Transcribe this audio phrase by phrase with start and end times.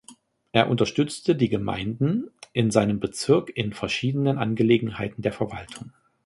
[0.51, 5.93] Er unterstützte die Gemeinden in seinem Bezirk in verschiedenen Angelegenheiten der Verwaltung.